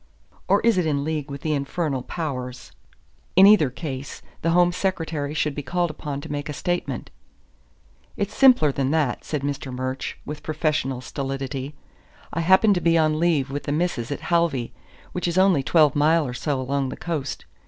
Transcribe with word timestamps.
Or 0.47 0.61
is 0.61 0.79
it 0.79 0.87
in 0.87 1.03
league 1.03 1.29
with 1.29 1.41
the 1.41 1.53
infernal 1.53 2.01
powers? 2.01 2.71
In 3.35 3.45
either 3.45 3.69
case 3.69 4.23
the 4.41 4.49
Home 4.49 4.71
Secretary 4.71 5.35
should 5.35 5.53
be 5.53 5.61
called 5.61 5.91
upon 5.91 6.21
to 6.21 6.31
make 6.31 6.49
a 6.49 6.53
statement." 6.53 7.11
"It's 8.17 8.35
simpler 8.35 8.71
than 8.71 8.89
that," 8.89 9.23
said 9.23 9.43
Mr. 9.43 9.71
Murch 9.71 10.17
with 10.25 10.41
professional 10.41 11.01
stolidity. 11.01 11.75
"I 12.33 12.39
happened 12.39 12.73
to 12.73 12.81
be 12.81 12.97
on 12.97 13.19
leave 13.19 13.51
with 13.51 13.65
the 13.65 13.71
Missus 13.71 14.11
at 14.11 14.21
Halvey, 14.31 14.73
which 15.11 15.27
is 15.27 15.37
only 15.37 15.61
twelve 15.61 15.95
mile 15.95 16.25
or 16.25 16.33
so 16.33 16.59
along 16.59 16.89
the 16.89 16.97
coast. 16.97 17.45